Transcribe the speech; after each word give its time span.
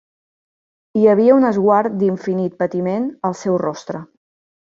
Hi 1.01 1.05
havia 1.11 1.35
un 1.41 1.45
esguard 1.49 1.99
d'infinit 2.03 2.57
patiment 2.63 3.05
al 3.31 3.39
seu 3.43 3.61
rostre. 3.67 4.05